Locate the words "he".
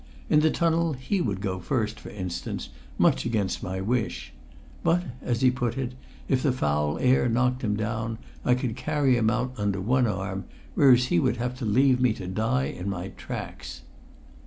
0.93-1.21, 5.41-5.51, 11.13-11.19